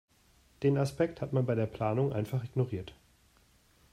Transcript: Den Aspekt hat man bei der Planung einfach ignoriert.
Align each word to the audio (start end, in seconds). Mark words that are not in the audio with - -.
Den 0.63 0.79
Aspekt 0.79 1.21
hat 1.21 1.31
man 1.31 1.45
bei 1.45 1.53
der 1.53 1.67
Planung 1.67 2.11
einfach 2.11 2.43
ignoriert. 2.43 2.95